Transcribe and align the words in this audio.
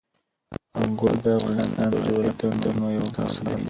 انګور 0.79 1.15
د 1.23 1.25
افغانستان 1.39 1.87
د 1.91 1.95
جغرافیوي 2.05 2.53
تنوع 2.61 2.89
یو 2.95 3.03
مثال 3.07 3.31
دی. 3.45 3.55